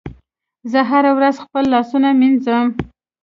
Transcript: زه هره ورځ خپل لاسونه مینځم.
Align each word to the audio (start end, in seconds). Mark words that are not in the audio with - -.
زه 0.71 0.79
هره 0.89 1.11
ورځ 1.17 1.35
خپل 1.45 1.63
لاسونه 1.73 2.09
مینځم. 2.19 2.67